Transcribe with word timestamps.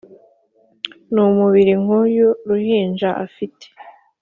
numubiri 1.13 1.73
nkuwu 1.81 2.25
ruhinja 2.47 3.09
afite 3.25 3.65